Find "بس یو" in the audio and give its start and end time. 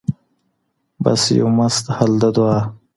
1.03-1.47